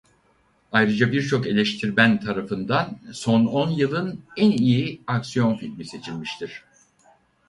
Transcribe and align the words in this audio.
Ayrıca 0.71 1.11
birçok 1.11 1.47
eleştirmen 1.47 2.19
tarafından 2.19 2.97
son 3.13 3.45
on 3.45 3.69
yılın 3.69 4.23
en 4.37 4.51
iyi 4.51 5.01
aksiyon 5.07 5.55
filmi 5.55 5.85
seçilmiştir. 5.85 6.63